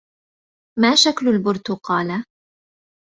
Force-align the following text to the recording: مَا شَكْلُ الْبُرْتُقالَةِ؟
مَا 0.79 0.95
شَكْلُ 0.95 1.27
الْبُرْتُقالَةِ؟ 1.27 2.25